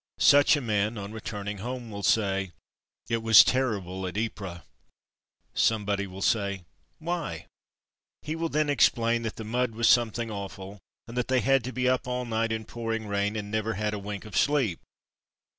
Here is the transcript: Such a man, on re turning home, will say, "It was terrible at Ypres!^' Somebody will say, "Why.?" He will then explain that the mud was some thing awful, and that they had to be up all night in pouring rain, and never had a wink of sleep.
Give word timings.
Such 0.17 0.55
a 0.55 0.61
man, 0.61 0.97
on 0.97 1.11
re 1.11 1.19
turning 1.21 1.59
home, 1.59 1.91
will 1.91 2.01
say, 2.01 2.53
"It 3.07 3.21
was 3.21 3.43
terrible 3.43 4.07
at 4.07 4.15
Ypres!^' 4.17 4.63
Somebody 5.53 6.07
will 6.07 6.23
say, 6.23 6.63
"Why.?" 6.97 7.45
He 8.23 8.35
will 8.35 8.49
then 8.49 8.67
explain 8.67 9.21
that 9.21 9.35
the 9.35 9.43
mud 9.43 9.75
was 9.75 9.87
some 9.87 10.09
thing 10.09 10.31
awful, 10.31 10.79
and 11.07 11.15
that 11.17 11.27
they 11.27 11.41
had 11.41 11.63
to 11.65 11.71
be 11.71 11.87
up 11.87 12.07
all 12.07 12.25
night 12.25 12.51
in 12.51 12.65
pouring 12.65 13.05
rain, 13.05 13.35
and 13.35 13.51
never 13.51 13.75
had 13.75 13.93
a 13.93 13.99
wink 13.99 14.25
of 14.25 14.35
sleep. 14.35 14.79